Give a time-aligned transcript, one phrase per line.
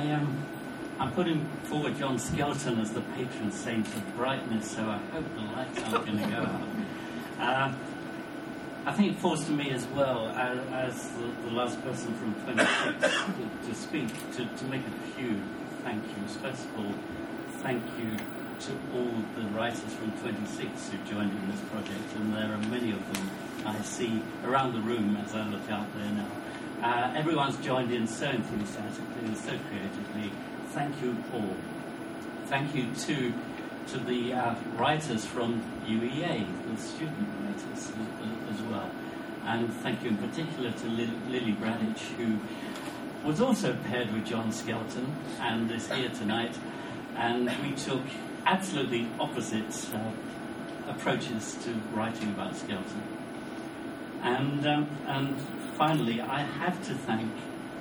[0.00, 0.46] I am.
[0.98, 5.42] I'm putting forward John Skelton as the patron saint of brightness, so I hope the
[5.42, 6.68] lights aren't going to go out.
[7.38, 7.74] Uh,
[8.86, 12.32] I think it falls to me as well as, as the, the, last person from
[12.54, 15.38] 26 to, to, speak, to, to make a few
[15.82, 16.36] thank yous.
[16.36, 16.94] First of all,
[17.60, 22.54] thank you to all the writers from 26 who joined in this project, and there
[22.54, 23.30] are many of them
[23.66, 26.30] I see around the room as I look out there now.
[26.82, 30.32] Uh, everyone's joined in so enthusiastically and so creatively.
[30.68, 31.54] Thank you all.
[32.46, 33.34] Thank you to
[33.88, 37.92] to the uh, writers from UEA, the student writers
[38.52, 38.90] as, well.
[39.44, 42.38] And thank you in particular to Lily Bradich, who
[43.26, 46.56] was also paired with John Skelton and is here tonight.
[47.16, 48.02] And we took
[48.46, 50.12] absolutely opposite uh,
[50.88, 53.02] approaches to writing about Skelton.
[54.22, 55.36] And, um, and
[55.76, 57.30] finally, I have to thank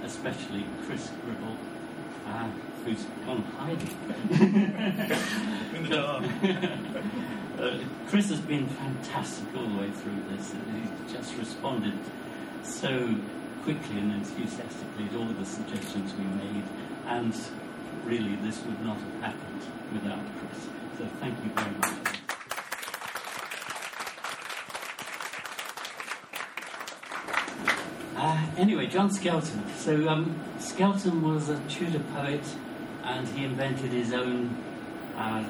[0.04, 1.56] especially Chris Gribble,
[2.28, 2.50] uh,
[2.84, 3.96] who's gone hiding.
[5.76, 6.24] In the dark.
[7.60, 10.54] uh, Chris has been fantastic all the way through this.
[10.74, 11.98] He's just responded
[12.64, 13.16] so
[13.64, 16.64] quickly and enthusiastically to all of the suggestions we made,
[17.08, 17.36] and
[18.06, 19.62] really this would not have happened
[19.94, 20.64] without Chris.
[20.98, 22.19] So thank you very much.
[28.20, 29.64] Uh, anyway, John Skelton.
[29.78, 32.44] So um, Skelton was a Tudor poet,
[33.02, 34.58] and he invented his own
[35.16, 35.42] uh,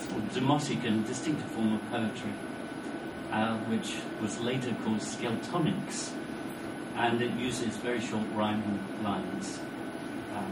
[0.00, 2.30] sort of demotic and distinctive form of poetry,
[3.32, 6.12] uh, which was later called Skeltonics,
[6.96, 9.60] and it uses very short rhyming lines.
[10.34, 10.44] Uh,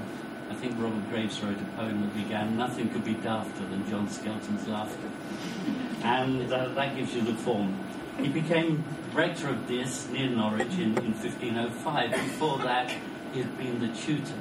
[0.51, 4.09] I think Robert Graves wrote a poem that began, "Nothing could be dafter than John
[4.09, 5.11] Skelton's laughter,"
[6.03, 7.79] and uh, that gives you the form.
[8.19, 12.11] He became rector of Diss near Norwich in, in 1505.
[12.11, 12.95] Before that,
[13.33, 14.35] he had been the tutor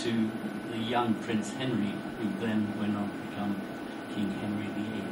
[0.00, 0.30] to
[0.70, 3.62] the young Prince Henry, who then went on to become
[4.14, 5.08] King Henry VIII.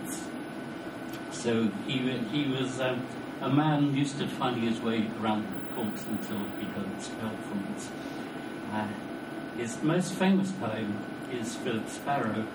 [1.32, 3.06] So he, he was um,
[3.40, 7.66] a man used to finding his way around the court until he got expelled from
[7.74, 7.82] it.
[8.72, 8.88] Uh,
[9.56, 10.98] his most famous poem
[11.30, 12.46] is Philip Sparrow,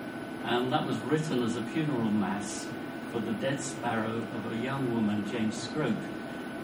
[0.44, 2.66] and that was written as a funeral mass
[3.12, 5.94] for the dead sparrow of a young woman, Jane Scrope,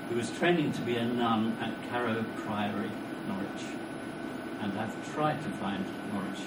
[0.08, 2.90] who was training to be a nun at Carrow Priory,
[3.28, 3.64] Norwich.
[4.62, 6.40] And I've tried to find Norwich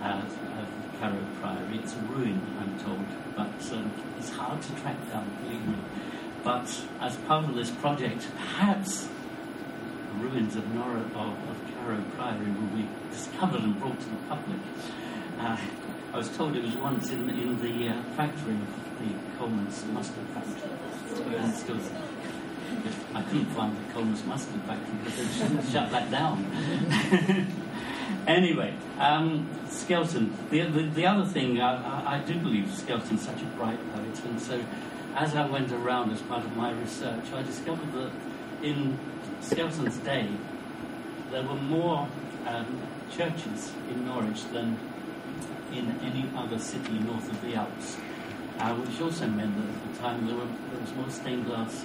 [0.00, 1.78] as, as Carrow Priory.
[1.78, 5.78] It's a ruin, I'm told, but um, it's hard to track down, believe me.
[6.44, 9.08] But as part of this project, perhaps
[10.08, 14.16] the ruins of, Nor- of, of Carrow Priory will be discovered and brought to the
[14.28, 14.60] public.
[15.38, 15.56] Uh,
[16.12, 18.56] I was told it was once in, in the uh, factory
[18.98, 21.36] the Colman's mustard factory.
[21.36, 21.78] And still,
[23.14, 26.44] I couldn't find the Colman's mustard factory because they shut that down.
[28.26, 30.32] anyway, um, Skelton.
[30.50, 34.24] The, the, the, other thing, I, I, I do believe Skelton's such a bright poet,
[34.24, 34.60] and so
[35.14, 38.10] as I went around as part of my research, I discovered that
[38.62, 38.98] in
[39.40, 40.28] Skelton's day,
[41.30, 42.08] there were more
[42.46, 42.82] um,
[43.16, 44.78] churches in Norwich than
[45.72, 47.96] in any other city north of the Alps,
[48.58, 51.84] uh, which also meant that at the time there, were, there, was more stained glass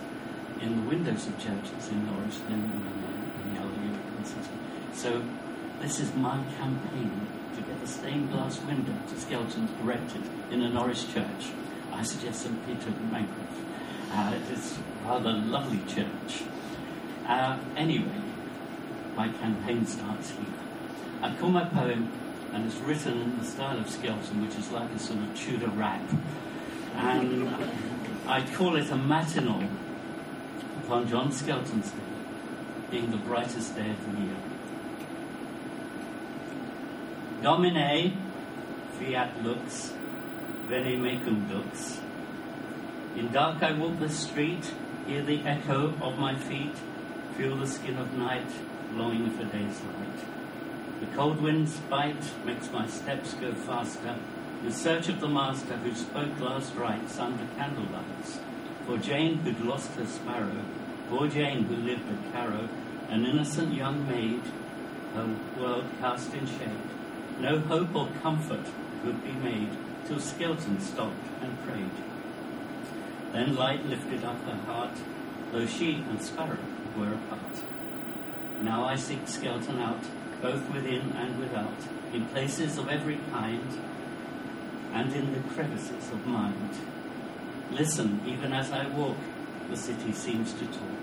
[0.62, 4.50] in the windows of churches in Norwich than in, the other European city.
[4.94, 5.24] So
[5.82, 10.70] this is my campaign to get the stained glass window to Skelton's erected in a
[10.70, 11.52] Norwich church.
[11.92, 12.68] I suggest St.
[12.68, 13.60] Peter Mancroft.
[14.12, 16.44] Uh, it's a rather lovely church.
[17.28, 18.22] Uh, anyway,
[19.16, 20.46] my campaign starts here.
[21.22, 22.12] I call my poem
[22.54, 25.68] and it's written in the style of Skelton, which is like a sort of Tudor
[25.68, 26.02] rap.
[26.96, 27.50] And
[28.28, 29.64] I'd call it a matinal
[30.84, 31.98] upon John Skelton's day,
[32.90, 34.36] being the brightest day of the year.
[37.42, 38.18] Domine,
[39.00, 39.94] fiat lux,
[40.68, 42.00] veni mecum dux.
[43.16, 44.74] In dark I walk the street,
[45.08, 46.76] hear the echo of my feet,
[47.38, 48.50] feel the skin of night,
[48.94, 50.39] longing for day's light.
[51.00, 54.16] The cold wind's bite makes my steps go faster,
[54.64, 58.40] in search of the master who spoke last rites under candlelights.
[58.86, 60.62] For Jane who'd lost her sparrow,
[61.10, 62.68] poor Jane who lived at Carrow,
[63.10, 64.42] an innocent young maid,
[65.14, 66.90] her world cast in shade.
[67.40, 68.66] No hope or comfort
[69.04, 69.70] could be made
[70.06, 71.92] till Skelton stopped and prayed.
[73.32, 74.98] Then light lifted up her heart,
[75.54, 76.58] though she and Sparrow
[76.98, 77.64] were apart.
[78.62, 80.04] Now I seek Skelton out,
[80.42, 81.78] both within and without,
[82.14, 83.80] in places of every kind,
[84.94, 86.72] and in the crevices of mind.
[87.72, 89.18] Listen, even as I walk,
[89.70, 91.00] the city seems to talk,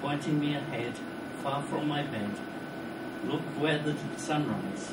[0.00, 0.94] pointing me ahead,
[1.42, 2.30] far from my bed,
[3.24, 4.90] Look where the sunrise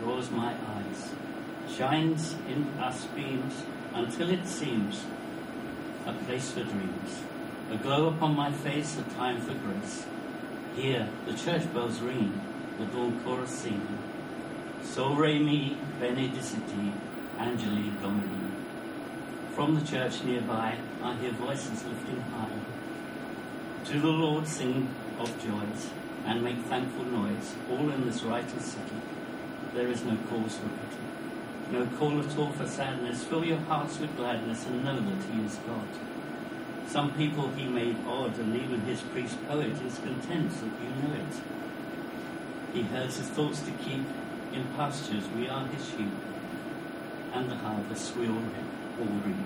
[0.00, 1.10] draws my eyes,
[1.70, 5.04] shines in us beams until it seems
[6.06, 7.22] a place for dreams.
[7.70, 10.06] A glow upon my face, a time for grace.
[10.74, 12.40] Here the church bells ring,
[12.78, 13.98] the dawn chorus singing.
[14.82, 16.92] So re mi benedicite,
[17.38, 18.50] Angeli Domini.
[19.54, 22.60] From the church nearby, I hear voices lifting high.
[23.86, 24.88] To the Lord sing
[25.18, 25.90] of joys
[26.26, 29.00] and make thankful noise, all in this righteous city.
[29.74, 31.04] There is no cause for pity,
[31.70, 33.24] no call at all for sadness.
[33.24, 35.88] Fill your hearts with gladness and know that He is God.
[36.88, 41.14] Some people He made odd, and even His priest poet is content that you know
[41.14, 41.40] it.
[42.76, 44.04] He herds His thoughts to keep
[44.52, 46.12] in pastures, we are His sheep,
[47.32, 48.42] and the harvest we all.
[49.00, 49.36] All reap.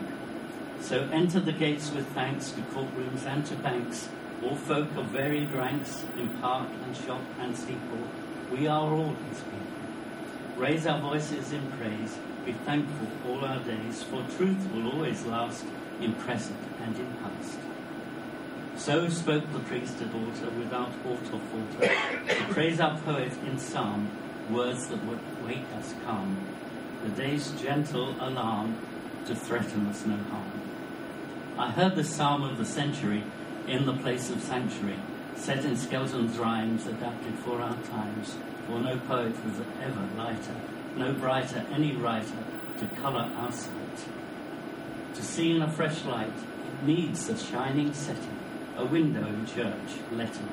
[0.80, 4.08] So enter the gates with thanks to courtrooms and to banks
[4.42, 8.08] all folk of varied ranks, in park and shop and steeple,
[8.50, 10.56] we are all his people.
[10.56, 15.64] Raise our voices in praise, be thankful all our days, for truth will always last
[16.00, 17.58] in present and in past.
[18.80, 21.94] So spoke the priest at altar without halt or falter,
[22.34, 24.10] to praise our poet in psalm,
[24.48, 26.38] words that would wake us calm,
[27.04, 28.78] the day's gentle alarm
[29.26, 30.62] to threaten us no harm.
[31.58, 33.22] I heard the psalm of the century
[33.68, 34.98] in the place of sanctuary,
[35.36, 40.56] set in Skelton's rhymes adapted for our times, for no poet was ever lighter,
[40.96, 42.44] no brighter any writer
[42.78, 44.06] to colour our sight.
[45.16, 46.32] To see in a fresh light,
[46.82, 48.39] needs a shining setting,
[48.80, 50.48] a window in church, letting,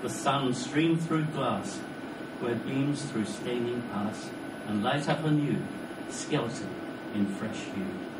[0.00, 1.78] the sun stream through glass,
[2.38, 4.30] where beams through staining pass,
[4.68, 5.60] and light up anew,
[6.08, 6.68] Skelton
[7.14, 8.13] in fresh hue.